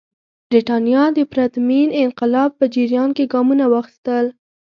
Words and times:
برېټانیا 0.49 1.03
د 1.17 1.19
پرتمین 1.31 1.89
انقلاب 2.03 2.49
په 2.59 2.65
جریان 2.75 3.09
کې 3.17 3.29
ګامونه 3.33 3.65
واخیستل. 3.69 4.25